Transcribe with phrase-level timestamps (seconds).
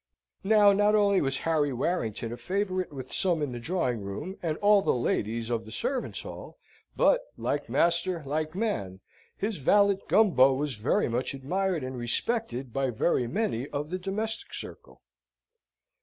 [0.43, 4.57] Now, not only was Harry Warrington a favourite with some in the drawing room, and
[4.57, 6.57] all the ladies of the servants' hall,
[6.97, 8.99] but, like master like man,
[9.37, 14.55] his valet Gumbo was very much admired and respected by very many of the domestic
[14.55, 15.03] circle.